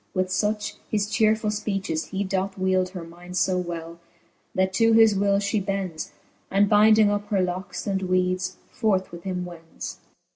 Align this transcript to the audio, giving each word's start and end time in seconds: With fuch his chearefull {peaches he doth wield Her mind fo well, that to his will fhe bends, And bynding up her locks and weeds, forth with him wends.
With 0.15 0.29
fuch 0.29 0.77
his 0.89 1.05
chearefull 1.11 1.63
{peaches 1.63 2.05
he 2.05 2.23
doth 2.23 2.57
wield 2.57 2.89
Her 2.89 3.03
mind 3.03 3.37
fo 3.37 3.59
well, 3.59 3.99
that 4.55 4.73
to 4.73 4.93
his 4.93 5.13
will 5.13 5.37
fhe 5.37 5.63
bends, 5.63 6.11
And 6.49 6.67
bynding 6.67 7.11
up 7.11 7.27
her 7.27 7.39
locks 7.43 7.85
and 7.85 8.01
weeds, 8.01 8.57
forth 8.71 9.11
with 9.11 9.21
him 9.25 9.45
wends. 9.45 9.99